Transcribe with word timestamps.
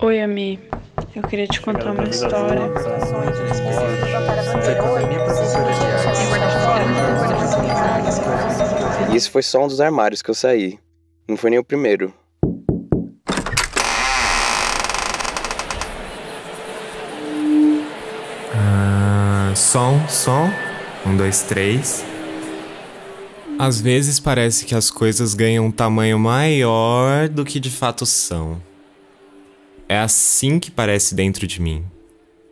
Oi, 0.00 0.20
Ami. 0.20 0.58
Eu 1.14 1.22
queria 1.22 1.46
te 1.46 1.60
contar 1.60 1.92
uma 1.92 2.04
história. 2.04 2.70
Isso 9.14 9.30
foi 9.30 9.42
só 9.42 9.64
um 9.64 9.68
dos 9.68 9.80
armários 9.80 10.22
que 10.22 10.30
eu 10.30 10.34
saí. 10.34 10.78
Não 11.28 11.36
foi 11.36 11.50
nem 11.50 11.58
o 11.58 11.64
primeiro. 11.64 12.12
Ah, 18.52 19.52
som, 19.54 20.06
som. 20.08 20.50
Um, 21.06 21.16
dois, 21.16 21.42
três. 21.42 22.04
Às 23.58 23.80
vezes 23.80 24.18
parece 24.18 24.64
que 24.64 24.74
as 24.74 24.90
coisas 24.90 25.34
ganham 25.34 25.66
um 25.66 25.70
tamanho 25.70 26.18
maior 26.18 27.28
do 27.28 27.44
que 27.44 27.60
de 27.60 27.70
fato 27.70 28.04
são. 28.04 28.60
É 29.88 29.98
assim 29.98 30.58
que 30.58 30.70
parece 30.70 31.14
dentro 31.14 31.46
de 31.46 31.60
mim. 31.60 31.84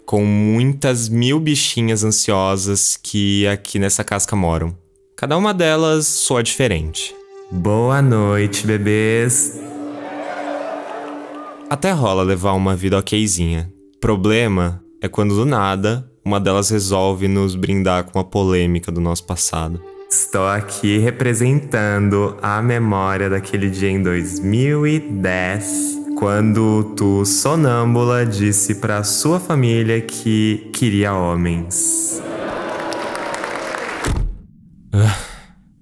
Com 0.04 0.24
muitas 0.24 1.08
mil 1.08 1.40
bichinhas 1.40 2.04
ansiosas 2.04 2.98
que 3.02 3.46
aqui 3.46 3.78
nessa 3.78 4.04
casca 4.04 4.36
moram. 4.36 4.76
Cada 5.16 5.36
uma 5.36 5.54
delas 5.54 6.06
soa 6.06 6.42
diferente. 6.42 7.14
Boa 7.50 8.02
noite, 8.02 8.66
bebês. 8.66 9.58
Até 11.70 11.92
rola 11.92 12.22
levar 12.22 12.52
uma 12.52 12.76
vida 12.76 12.98
okzinha. 12.98 13.72
Problema 14.00 14.82
é 15.00 15.08
quando 15.08 15.34
do 15.34 15.46
nada 15.46 16.10
uma 16.24 16.38
delas 16.38 16.70
resolve 16.70 17.28
nos 17.28 17.54
brindar 17.54 18.04
com 18.04 18.18
a 18.18 18.24
polêmica 18.24 18.92
do 18.92 19.00
nosso 19.00 19.24
passado. 19.24 19.80
Estou 20.08 20.46
aqui 20.46 20.98
representando 20.98 22.36
a 22.42 22.60
memória 22.60 23.30
daquele 23.30 23.70
dia 23.70 23.90
em 23.90 24.02
2010, 24.02 26.01
quando 26.22 26.94
tu, 26.96 27.26
sonâmbula, 27.26 28.24
disse 28.24 28.76
para 28.76 29.02
sua 29.02 29.40
família 29.40 30.00
que 30.00 30.70
queria 30.72 31.12
homens. 31.12 32.22
Ah, 34.92 35.18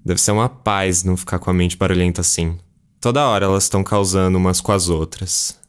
deve 0.03 0.19
ser 0.19 0.31
uma 0.31 0.49
paz 0.49 1.03
não 1.03 1.15
ficar 1.15 1.37
com 1.37 1.51
a 1.51 1.53
mente 1.53 1.77
barulhenta 1.77 2.21
assim. 2.21 2.57
Toda 2.99 3.27
hora 3.27 3.45
elas 3.45 3.65
estão 3.65 3.83
causando 3.83 4.35
umas 4.39 4.59
com 4.59 4.71
as 4.71 4.89
outras. 4.89 5.59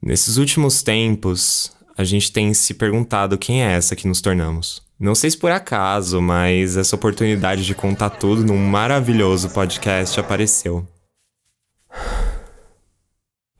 Nesses 0.00 0.38
últimos 0.38 0.82
tempos, 0.82 1.70
a 1.98 2.02
gente 2.02 2.32
tem 2.32 2.54
se 2.54 2.72
perguntado 2.72 3.36
quem 3.36 3.62
é 3.62 3.72
essa 3.72 3.94
que 3.94 4.08
nos 4.08 4.22
tornamos. 4.22 4.80
Não 4.98 5.14
sei 5.14 5.30
se 5.30 5.36
por 5.36 5.50
acaso, 5.50 6.18
mas 6.18 6.78
essa 6.78 6.96
oportunidade 6.96 7.66
de 7.66 7.74
contar 7.74 8.08
tudo 8.08 8.42
num 8.42 8.56
maravilhoso 8.56 9.50
podcast 9.50 10.18
apareceu. 10.18 10.88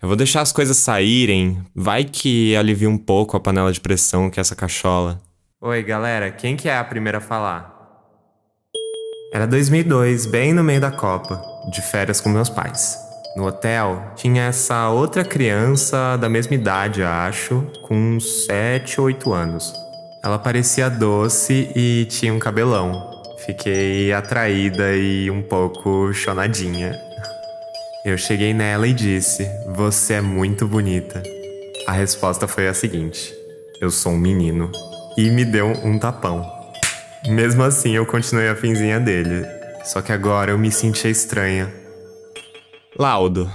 Eu 0.05 0.09
vou 0.09 0.19
deixar 0.19 0.43
as 0.43 0.53
coisas 0.53 0.77
saírem, 0.77 1.65
vai 1.75 2.05
que 2.05 2.55
alivia 2.57 2.91
um 2.91 2.99
pouco 2.99 3.39
a 3.39 3.41
panela 3.41 3.73
de 3.73 3.81
pressão 3.81 4.29
que 4.29 4.39
é 4.39 4.43
essa 4.43 4.55
cachola. 4.55 5.19
Oi, 5.63 5.83
galera, 5.83 6.31
quem 6.31 6.57
que 6.57 6.69
é 6.69 6.77
a 6.77 6.85
primeira 6.85 7.17
a 7.17 7.21
falar? 7.23 7.75
Era 9.33 9.47
2002, 9.47 10.27
bem 10.27 10.53
no 10.53 10.63
meio 10.63 10.79
da 10.79 10.91
Copa, 10.91 11.43
de 11.73 11.81
férias 11.81 12.21
com 12.21 12.29
meus 12.29 12.51
pais. 12.51 12.99
No 13.35 13.47
hotel, 13.47 14.13
tinha 14.15 14.43
essa 14.43 14.91
outra 14.91 15.25
criança 15.25 16.19
da 16.19 16.29
mesma 16.29 16.55
idade, 16.55 17.03
acho, 17.03 17.67
com 17.89 17.97
uns 17.97 18.45
7 18.45 19.01
ou 19.01 19.07
8 19.07 19.33
anos. 19.33 19.73
Ela 20.23 20.39
parecia 20.39 20.91
doce 20.91 21.73
e 21.75 22.05
tinha 22.11 22.35
um 22.35 22.39
cabelão. 22.39 23.23
Fiquei 23.47 24.13
atraída 24.13 24.95
e 24.95 25.31
um 25.31 25.41
pouco 25.41 26.13
chonadinha. 26.13 26.95
Eu 28.05 28.19
cheguei 28.19 28.53
nela 28.53 28.87
e 28.87 28.93
disse: 28.93 29.49
Você 29.67 30.15
é 30.15 30.21
muito 30.21 30.69
bonita. 30.69 31.23
A 31.87 31.93
resposta 31.93 32.47
foi 32.47 32.69
a 32.69 32.75
seguinte: 32.75 33.35
Eu 33.81 33.91
sou 33.91 34.13
um 34.13 34.19
menino. 34.19 34.71
E 35.17 35.31
me 35.31 35.43
deu 35.43 35.69
um 35.69 35.99
tapão. 35.99 36.45
Mesmo 37.27 37.63
assim, 37.63 37.97
eu 37.97 38.05
continuei 38.05 38.49
a 38.49 38.57
finzinha 38.57 39.01
dele. 39.01 39.47
Só 39.85 40.03
que 40.03 40.13
agora 40.13 40.51
eu 40.51 40.59
me 40.59 40.71
sentia 40.71 41.11
estranha 41.11 41.73
Laudo. 42.97 43.51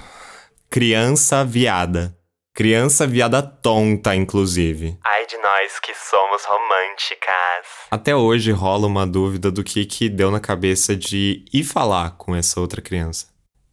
Criança 0.68 1.44
viada. 1.44 2.14
Criança 2.52 3.06
viada 3.06 3.40
tonta, 3.40 4.14
inclusive. 4.14 4.98
Ai 5.02 5.26
de 5.26 5.38
nós 5.38 5.78
que 5.80 5.94
somos 5.94 6.42
românticas. 6.44 7.66
Até 7.90 8.14
hoje 8.14 8.50
rola 8.50 8.86
uma 8.86 9.06
dúvida 9.06 9.50
do 9.50 9.64
que 9.64 9.86
que 9.86 10.08
deu 10.08 10.30
na 10.30 10.40
cabeça 10.40 10.94
de 10.94 11.44
ir 11.52 11.64
falar 11.64 12.16
com 12.18 12.36
essa 12.36 12.60
outra 12.60 12.82
criança. 12.82 13.29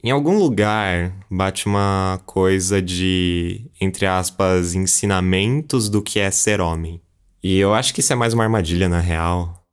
Em 0.07 0.11
algum 0.11 0.39
lugar 0.39 1.13
bate 1.29 1.65
uma 1.65 2.21
coisa 2.25 2.81
de, 2.81 3.69
entre 3.81 4.05
aspas, 4.05 4.73
ensinamentos 4.73 5.89
do 5.89 6.01
que 6.01 6.17
é 6.17 6.31
ser 6.31 6.61
homem. 6.61 7.01
E 7.43 7.57
eu 7.57 7.73
acho 7.73 7.93
que 7.93 7.99
isso 7.99 8.13
é 8.13 8.15
mais 8.15 8.33
uma 8.33 8.45
armadilha 8.45 8.87
na 8.87 9.01
real. 9.01 9.65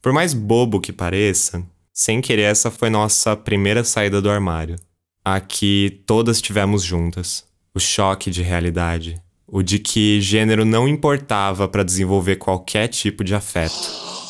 Por 0.00 0.12
mais 0.12 0.32
bobo 0.32 0.80
que 0.80 0.92
pareça, 0.92 1.66
sem 1.92 2.20
querer 2.20 2.42
essa 2.42 2.70
foi 2.70 2.88
nossa 2.88 3.34
primeira 3.34 3.82
saída 3.82 4.22
do 4.22 4.30
armário 4.30 4.76
a 5.24 5.40
que 5.40 6.04
todas 6.06 6.40
tivemos 6.40 6.84
juntas. 6.84 7.44
O 7.74 7.80
choque 7.80 8.30
de 8.30 8.42
realidade. 8.42 9.20
O 9.44 9.60
de 9.60 9.80
que 9.80 10.20
gênero 10.20 10.64
não 10.64 10.86
importava 10.86 11.66
para 11.66 11.82
desenvolver 11.82 12.36
qualquer 12.36 12.86
tipo 12.86 13.24
de 13.24 13.34
afeto. 13.34 14.23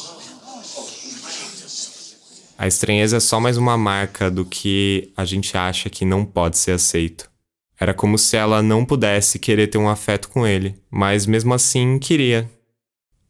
A 2.65 2.67
estranheza 2.67 3.19
é 3.19 3.21
só 3.21 3.39
mais 3.39 3.59
uma 3.59 3.77
marca 3.77 4.31
do 4.31 4.43
que 4.43 5.13
a 5.15 5.27
gente 5.27 5.55
acha 5.55 5.91
que 5.91 6.03
não 6.03 6.25
pode 6.25 6.57
ser 6.57 6.71
aceito. 6.71 7.31
Era 7.79 7.93
como 7.93 8.17
se 8.17 8.39
ela 8.39 8.63
não 8.63 8.87
pudesse 8.87 9.39
querer 9.39 9.67
ter 9.67 9.77
um 9.77 9.87
afeto 9.87 10.31
com 10.31 10.47
ele, 10.47 10.75
mas 10.91 11.27
mesmo 11.27 11.53
assim 11.53 11.99
queria. 11.99 12.51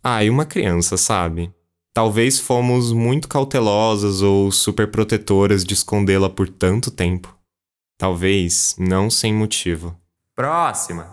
Ah, 0.01 0.23
e 0.23 0.31
uma 0.31 0.45
criança, 0.45 0.97
sabe? 0.97 1.53
Talvez 1.93 2.39
fomos 2.39 2.93
muito 2.93 3.27
cautelosas 3.27 4.23
ou 4.23 4.53
superprotetoras 4.53 5.65
de 5.65 5.75
escondê-la 5.75 6.31
por 6.31 6.49
tanto 6.49 6.89
tempo. 6.93 7.37
Talvez 7.99 8.77
não 8.79 9.11
sem 9.11 9.35
motivo. 9.35 9.97
Próxima! 10.33 11.13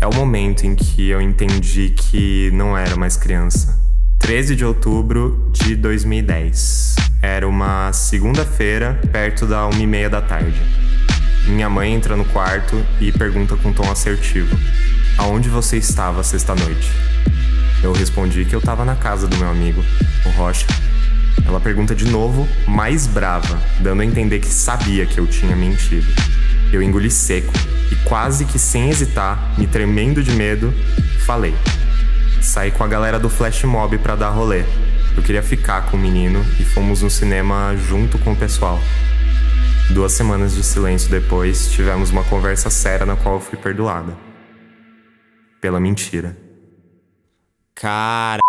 É 0.00 0.06
o 0.08 0.14
momento 0.16 0.66
em 0.66 0.74
que 0.74 1.10
eu 1.10 1.20
entendi 1.20 1.90
que 1.90 2.50
não 2.50 2.76
era 2.76 2.96
mais 2.96 3.16
criança. 3.16 3.87
13 4.18 4.56
de 4.56 4.64
outubro 4.64 5.50
de 5.52 5.74
2010. 5.76 6.96
Era 7.22 7.48
uma 7.48 7.92
segunda-feira, 7.92 9.00
perto 9.10 9.46
da 9.46 9.66
uma 9.66 9.80
e 9.80 9.86
meia 9.86 10.10
da 10.10 10.20
tarde. 10.20 10.60
Minha 11.46 11.70
mãe 11.70 11.94
entra 11.94 12.16
no 12.16 12.24
quarto 12.26 12.84
e 13.00 13.10
pergunta 13.10 13.56
com 13.56 13.72
tom 13.72 13.90
assertivo: 13.90 14.54
Aonde 15.16 15.48
você 15.48 15.78
estava 15.78 16.22
sexta-noite? 16.22 16.90
Eu 17.82 17.92
respondi 17.92 18.44
que 18.44 18.54
eu 18.54 18.58
estava 18.58 18.84
na 18.84 18.96
casa 18.96 19.26
do 19.26 19.36
meu 19.36 19.48
amigo, 19.48 19.82
o 20.26 20.30
Rocha. 20.30 20.66
Ela 21.46 21.60
pergunta 21.60 21.94
de 21.94 22.04
novo, 22.04 22.46
mais 22.66 23.06
brava, 23.06 23.58
dando 23.80 24.02
a 24.02 24.04
entender 24.04 24.40
que 24.40 24.48
sabia 24.48 25.06
que 25.06 25.18
eu 25.18 25.26
tinha 25.26 25.56
mentido. 25.56 26.06
Eu 26.72 26.82
engoli 26.82 27.10
seco 27.10 27.52
e, 27.90 27.96
quase 28.04 28.44
que 28.44 28.58
sem 28.58 28.90
hesitar, 28.90 29.54
me 29.56 29.66
tremendo 29.66 30.22
de 30.22 30.32
medo, 30.32 30.74
falei. 31.24 31.54
Saí 32.48 32.70
com 32.70 32.82
a 32.82 32.88
galera 32.88 33.18
do 33.18 33.28
Flash 33.28 33.64
Mob 33.64 33.98
pra 33.98 34.16
dar 34.16 34.30
rolê. 34.30 34.62
Eu 35.14 35.22
queria 35.22 35.42
ficar 35.42 35.90
com 35.90 35.98
o 35.98 36.00
menino 36.00 36.40
e 36.58 36.64
fomos 36.64 37.02
no 37.02 37.10
cinema 37.10 37.76
junto 37.76 38.18
com 38.20 38.32
o 38.32 38.36
pessoal. 38.36 38.80
Duas 39.90 40.12
semanas 40.12 40.54
de 40.54 40.64
silêncio 40.64 41.10
depois, 41.10 41.70
tivemos 41.70 42.08
uma 42.08 42.24
conversa 42.24 42.70
séria 42.70 43.04
na 43.04 43.16
qual 43.16 43.34
eu 43.34 43.40
fui 43.42 43.58
perdoada. 43.58 44.16
Pela 45.60 45.78
mentira. 45.78 46.38
Cara, 47.74 48.40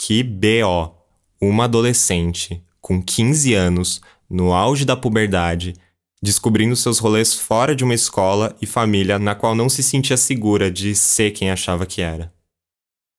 que 0.00 0.24
B.O 0.24 0.92
uma 1.40 1.66
adolescente 1.66 2.60
com 2.80 3.00
15 3.00 3.54
anos, 3.54 4.00
no 4.28 4.52
auge 4.52 4.84
da 4.84 4.96
puberdade, 4.96 5.74
descobrindo 6.20 6.74
seus 6.74 6.98
rolês 6.98 7.32
fora 7.34 7.72
de 7.76 7.84
uma 7.84 7.94
escola 7.94 8.56
e 8.60 8.66
família 8.66 9.16
na 9.16 9.36
qual 9.36 9.54
não 9.54 9.68
se 9.68 9.80
sentia 9.80 10.16
segura 10.16 10.72
de 10.72 10.92
ser 10.96 11.30
quem 11.30 11.52
achava 11.52 11.86
que 11.86 12.02
era. 12.02 12.33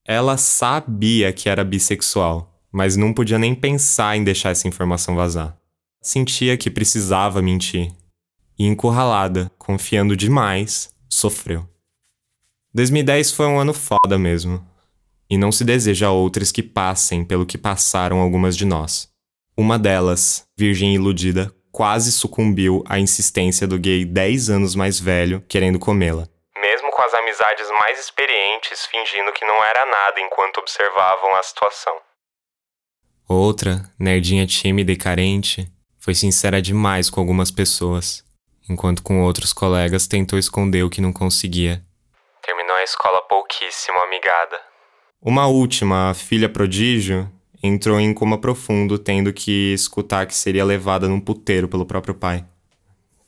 Ela 0.07 0.37
sabia 0.37 1.33
que 1.33 1.49
era 1.49 1.63
bissexual, 1.63 2.61
mas 2.71 2.95
não 2.95 3.11
podia 3.11 3.39
nem 3.39 3.55
pensar 3.55 4.15
em 4.15 4.23
deixar 4.23 4.51
essa 4.51 4.67
informação 4.67 5.15
vazar. 5.15 5.57
Sentia 5.99 6.55
que 6.55 6.69
precisava 6.69 7.41
mentir. 7.41 7.91
E 8.57 8.65
encurralada, 8.67 9.51
confiando 9.57 10.15
demais, 10.15 10.93
sofreu. 11.09 11.67
2010 12.75 13.31
foi 13.31 13.47
um 13.47 13.59
ano 13.59 13.73
foda 13.73 14.19
mesmo 14.19 14.63
e 15.27 15.37
não 15.37 15.51
se 15.51 15.63
deseja 15.63 16.07
a 16.07 16.11
outras 16.11 16.51
que 16.51 16.61
passem 16.61 17.25
pelo 17.25 17.45
que 17.45 17.57
passaram 17.57 18.19
algumas 18.19 18.55
de 18.55 18.63
nós. 18.63 19.09
Uma 19.57 19.79
delas, 19.79 20.45
virgem 20.55 20.93
iludida, 20.93 21.51
quase 21.71 22.11
sucumbiu 22.11 22.83
à 22.87 22.99
insistência 22.99 23.67
do 23.67 23.79
gay 23.79 24.05
10 24.05 24.49
anos 24.51 24.75
mais 24.75 24.99
velho 24.99 25.43
querendo 25.47 25.79
comê-la. 25.79 26.27
Com 26.95 27.01
as 27.01 27.13
amizades 27.13 27.69
mais 27.71 28.00
experientes 28.00 28.86
fingindo 28.86 29.33
que 29.33 29.44
não 29.44 29.62
era 29.65 29.86
nada 29.86 30.21
enquanto 30.21 30.59
observavam 30.59 31.36
a 31.36 31.44
situação. 31.44 31.94
Outra, 33.27 33.81
nerdinha 34.00 34.47
tímida 34.47 34.94
e 34.94 34.95
carente, 34.95 35.68
foi 36.00 36.15
sincera 36.15 36.62
demais 36.62 37.09
com 37.09 37.19
algumas 37.19 37.51
pessoas. 37.51 38.24
enquanto 38.69 39.03
com 39.03 39.21
outros 39.21 39.51
colegas 39.51 40.07
tentou 40.07 40.39
esconder 40.39 40.83
o 40.83 40.89
que 40.89 41.01
não 41.01 41.12
conseguia. 41.12 41.83
Terminou 42.42 42.77
a 42.77 42.83
escola 42.83 43.21
pouquíssimo 43.24 44.00
amigada. 44.00 44.57
Uma 45.21 45.48
última, 45.48 46.12
a 46.12 46.13
filha 46.13 46.48
prodígio, 46.48 47.30
entrou 47.62 48.00
em 48.00 48.13
coma 48.13 48.39
profundo, 48.39 48.98
tendo 48.98 49.33
que 49.33 49.74
escutar 49.74 50.25
que 50.25 50.33
seria 50.33 50.63
levada 50.63 51.09
num 51.09 51.19
puteiro 51.19 51.68
pelo 51.68 51.86
próprio 51.86 52.15
pai. 52.15 52.45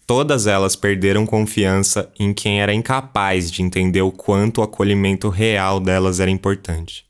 Todas 0.07 0.48
elas 0.48 0.74
perderam 0.74 1.25
confiança 1.25 2.09
em 2.18 2.33
quem 2.33 2.62
era 2.62 2.74
incapaz 2.74 3.51
de 3.51 3.62
entender 3.62 4.01
o 4.01 4.12
quanto 4.12 4.59
o 4.59 4.63
acolhimento 4.63 5.27
real 5.27 5.81
delas 5.81 6.21
era 6.21 6.31
importante. 6.31 7.06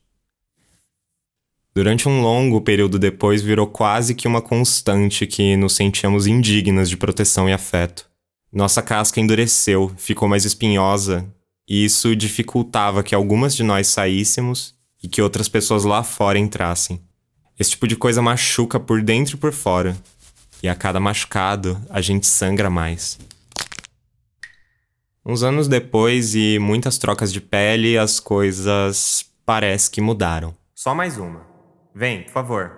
Durante 1.76 2.10
um 2.10 2.24
longo 2.24 2.60
período 2.60 2.98
depois, 2.98 3.44
virou 3.44 3.68
quase 3.68 4.16
que 4.16 4.28
uma 4.28 4.42
constante 4.42 5.28
que 5.28 5.56
nos 5.56 5.74
sentíamos 5.76 6.26
indignas 6.26 6.90
de 6.90 6.98
proteção 6.98 7.48
e 7.48 7.54
afeto. 7.54 8.10
Nossa 8.52 8.82
casca 8.82 9.22
endureceu, 9.22 9.92
ficou 9.96 10.28
mais 10.28 10.44
espinhosa, 10.44 11.32
e 11.70 11.86
isso 11.86 12.16
dificultava 12.16 13.04
que 13.04 13.14
algumas 13.14 13.56
de 13.56 13.62
nós 13.62 13.86
saíssemos 13.86 14.74
e 15.04 15.08
que 15.08 15.22
outras 15.22 15.48
pessoas 15.48 15.84
lá 15.84 16.02
fora 16.02 16.40
entrassem. 16.40 17.00
Esse 17.60 17.72
tipo 17.72 17.88
de 17.88 17.96
coisa 17.96 18.24
machuca 18.24 18.80
por 18.80 19.04
dentro 19.04 19.36
e 19.36 19.40
por 19.40 19.54
fora, 19.54 19.96
e 20.62 20.70
a 20.70 20.76
cada 20.76 21.00
machucado 21.00 21.80
a 21.90 22.02
gente 22.02 22.26
sangra 22.26 22.70
mais. 22.70 23.18
Uns 25.26 25.44
anos 25.44 25.68
depois 25.68 26.36
e 26.36 26.58
muitas 26.58 26.98
trocas 26.98 27.34
de 27.34 27.42
pele, 27.42 27.98
as 27.98 28.20
coisas 28.20 29.26
parece 29.46 29.92
que 29.92 30.00
mudaram. 30.00 30.56
Só 30.74 30.96
mais 30.96 31.18
uma. 31.18 31.42
Vem, 31.94 32.24
por 32.24 32.32
favor. 32.32 32.72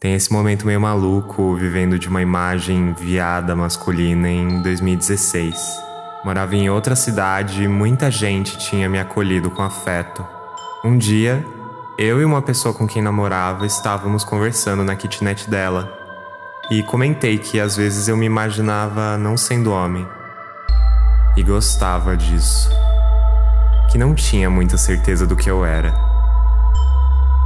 Tem 0.00 0.14
esse 0.14 0.32
momento 0.32 0.66
meio 0.66 0.80
maluco 0.80 1.54
vivendo 1.54 1.98
de 1.98 2.08
uma 2.08 2.22
imagem 2.22 2.94
viada 2.94 3.54
masculina 3.54 4.28
em 4.28 4.62
2016. 4.62 5.54
Morava 6.24 6.56
em 6.56 6.70
outra 6.70 6.96
cidade 6.96 7.62
e 7.62 7.68
muita 7.68 8.10
gente 8.10 8.56
tinha 8.58 8.88
me 8.88 8.98
acolhido 8.98 9.50
com 9.50 9.62
afeto. 9.62 10.26
Um 10.84 10.96
dia, 10.96 11.44
eu 11.98 12.20
e 12.20 12.24
uma 12.24 12.40
pessoa 12.40 12.72
com 12.72 12.86
quem 12.86 13.02
namorava 13.02 13.66
estávamos 13.66 14.24
conversando 14.24 14.82
na 14.82 14.96
kitnet 14.96 15.48
dela 15.48 16.05
e 16.70 16.82
comentei 16.82 17.38
que 17.38 17.60
às 17.60 17.76
vezes 17.76 18.08
eu 18.08 18.16
me 18.16 18.26
imaginava 18.26 19.16
não 19.16 19.36
sendo 19.36 19.72
homem. 19.72 20.06
E 21.36 21.42
gostava 21.42 22.16
disso. 22.16 22.70
Que 23.90 23.98
não 23.98 24.14
tinha 24.14 24.50
muita 24.50 24.76
certeza 24.76 25.26
do 25.26 25.36
que 25.36 25.48
eu 25.48 25.64
era. 25.64 25.94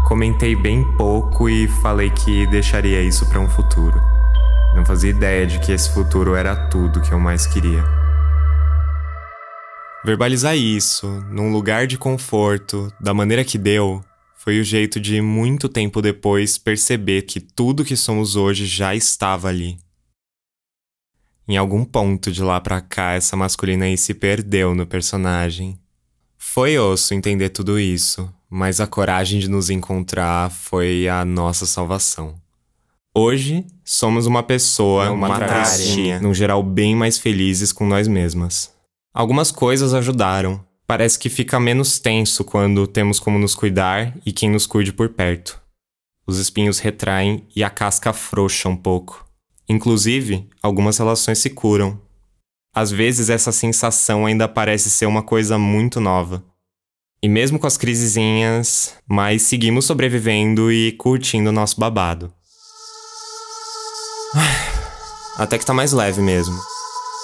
Comentei 0.07 0.57
bem 0.57 0.85
pouco 0.97 1.49
e 1.49 1.69
falei 1.83 2.11
que 2.11 2.47
deixaria 2.47 3.03
isso 3.03 3.29
para 3.29 3.41
um 3.41 3.49
futuro. 3.49 4.01
Não 4.75 4.85
fazia 4.85 5.11
ideia 5.11 5.47
de 5.47 5.59
que 5.59 5.73
esse 5.73 5.93
futuro 5.93 6.35
era 6.35 6.57
tudo 6.69 7.01
que 7.01 7.13
eu 7.13 7.21
mais 7.21 7.47
queria. 7.47 7.85
Verbalizar 10.03 10.57
isso, 10.57 11.23
num 11.29 11.53
lugar 11.53 11.87
de 11.87 11.99
conforto, 11.99 12.91
da 12.99 13.13
maneira 13.13 13.45
que 13.45 13.59
deu, 13.59 14.03
foi 14.43 14.59
o 14.59 14.65
jeito 14.65 14.99
de, 14.99 15.21
muito 15.21 15.69
tempo 15.69 16.01
depois, 16.01 16.57
perceber 16.57 17.23
que 17.23 17.39
tudo 17.41 17.85
que 17.85 17.95
somos 17.95 18.37
hoje 18.37 18.65
já 18.65 18.95
estava 18.95 19.49
ali. 19.49 19.77
Em 21.47 21.59
algum 21.59 21.85
ponto 21.85 22.33
de 22.33 22.43
lá 22.43 22.59
pra 22.59 22.81
cá, 22.81 23.13
essa 23.13 23.37
masculina 23.37 23.85
aí 23.85 23.99
se 23.99 24.15
perdeu 24.15 24.75
no 24.75 24.87
personagem. 24.87 25.79
Foi 26.39 26.79
osso 26.79 27.13
entender 27.13 27.51
tudo 27.51 27.79
isso, 27.79 28.33
mas 28.49 28.81
a 28.81 28.87
coragem 28.87 29.39
de 29.41 29.51
nos 29.51 29.69
encontrar 29.69 30.51
foi 30.51 31.07
a 31.07 31.23
nossa 31.23 31.67
salvação. 31.67 32.41
Hoje, 33.15 33.67
somos 33.85 34.25
uma 34.25 34.43
pessoa, 34.43 35.11
uma, 35.11 35.27
uma 35.27 35.37
travesti, 35.37 36.19
num 36.19 36.33
geral 36.33 36.63
bem 36.63 36.97
mais 36.97 37.19
felizes 37.19 37.73
com 37.73 37.87
nós 37.87 38.09
mesmas. 38.09 38.73
Algumas 39.13 39.51
coisas 39.51 39.93
ajudaram, 39.93 40.65
Parece 40.91 41.21
que 41.21 41.29
fica 41.29 41.61
menos 41.61 42.01
tenso 42.01 42.43
quando 42.43 42.85
temos 42.85 43.21
como 43.21 43.39
nos 43.39 43.55
cuidar 43.55 44.13
e 44.27 44.33
quem 44.33 44.51
nos 44.51 44.67
cuide 44.67 44.93
por 44.93 45.11
perto. 45.11 45.63
Os 46.27 46.41
espinhos 46.41 46.81
retraem 46.81 47.47
e 47.55 47.63
a 47.63 47.71
casca 47.71 48.11
afrouxa 48.11 48.69
um 48.69 48.77
pouco. 48.77 49.25
Inclusive, 49.69 50.49
algumas 50.61 50.99
relações 50.99 51.39
se 51.39 51.49
curam. 51.51 51.97
Às 52.75 52.91
vezes 52.91 53.31
essa 53.31 53.53
sensação 53.53 54.27
ainda 54.27 54.49
parece 54.49 54.91
ser 54.91 55.07
uma 55.07 55.23
coisa 55.23 55.57
muito 55.57 56.01
nova. 56.01 56.43
E 57.23 57.29
mesmo 57.29 57.57
com 57.57 57.69
as 57.69 57.77
crisezinhas, 57.77 58.97
mas 59.07 59.43
seguimos 59.43 59.85
sobrevivendo 59.85 60.73
e 60.73 60.91
curtindo 60.91 61.51
o 61.51 61.53
nosso 61.53 61.79
babado. 61.79 62.35
Até 65.39 65.57
que 65.57 65.65
tá 65.65 65.73
mais 65.73 65.93
leve 65.93 66.21
mesmo. 66.21 66.59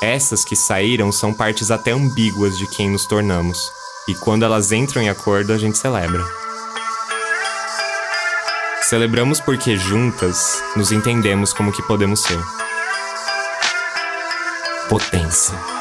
Essas 0.02 0.44
que 0.44 0.54
saíram 0.54 1.10
são 1.10 1.32
partes 1.32 1.70
até 1.70 1.93
ambíguas 1.93 2.58
de 2.58 2.66
quem 2.66 2.90
nos 2.90 3.06
tornamos, 3.06 3.72
e 4.06 4.14
quando 4.14 4.44
elas 4.44 4.70
entram 4.70 5.02
em 5.02 5.08
acordo, 5.08 5.52
a 5.52 5.58
gente 5.58 5.78
celebra. 5.78 6.25
Celebramos 8.82 9.40
porque 9.40 9.76
juntas 9.76 10.62
nos 10.76 10.93
entendemos 10.93 11.52
como 11.52 11.72
que 11.72 11.82
podemos 11.82 12.20
ser. 12.20 12.38
Potência. 14.88 15.75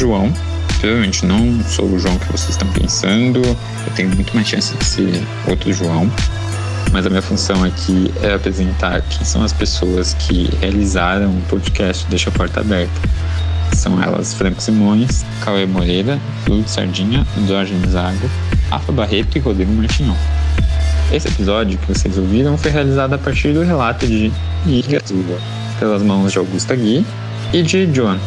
João. 0.00 0.32
Provavelmente 0.80 1.26
não 1.26 1.62
sou 1.64 1.84
o 1.84 1.98
João 1.98 2.18
que 2.18 2.32
vocês 2.32 2.50
estão 2.50 2.66
pensando. 2.72 3.38
Eu 3.40 3.92
tenho 3.94 4.08
muito 4.08 4.34
mais 4.34 4.48
chance 4.48 4.74
de 4.74 4.84
ser 4.84 5.22
outro 5.46 5.70
João. 5.74 6.10
Mas 6.90 7.04
a 7.04 7.10
minha 7.10 7.20
função 7.20 7.62
aqui 7.62 8.10
é 8.22 8.32
apresentar 8.32 9.02
quem 9.02 9.24
são 9.24 9.44
as 9.44 9.52
pessoas 9.52 10.14
que 10.14 10.48
realizaram 10.58 11.28
o 11.28 11.42
podcast 11.50 12.06
Deixa 12.08 12.30
a 12.30 12.32
Porta 12.32 12.60
Aberta. 12.60 12.98
São 13.74 14.02
elas 14.02 14.32
Franco 14.32 14.60
Simões, 14.62 15.24
Cauê 15.44 15.66
Moreira, 15.66 16.18
Lúcio 16.48 16.68
Sardinha, 16.68 17.26
Diógenes 17.46 17.90
Zago, 17.90 18.28
Rafa 18.70 18.90
Barreto 18.90 19.36
e 19.36 19.38
Rodrigo 19.38 19.72
Martinhon. 19.72 20.16
Esse 21.12 21.28
episódio 21.28 21.78
que 21.78 21.92
vocês 21.92 22.16
ouviram 22.16 22.56
foi 22.56 22.70
realizado 22.70 23.12
a 23.12 23.18
partir 23.18 23.52
do 23.52 23.62
relato 23.62 24.06
de 24.06 24.32
Ilha 24.66 25.00
Azul, 25.04 25.24
pelas 25.78 26.02
mãos 26.02 26.32
de 26.32 26.38
Augusta 26.38 26.74
Gui 26.74 27.04
e 27.52 27.62
de 27.62 27.92
Joan. 27.94 28.18